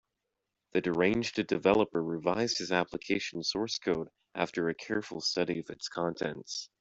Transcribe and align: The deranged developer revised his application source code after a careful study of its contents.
The 0.71 0.81
deranged 0.81 1.45
developer 1.45 2.03
revised 2.03 2.57
his 2.57 2.71
application 2.71 3.43
source 3.43 3.77
code 3.77 4.09
after 4.33 4.67
a 4.67 4.73
careful 4.73 5.21
study 5.21 5.59
of 5.59 5.69
its 5.69 5.89
contents. 5.89 6.69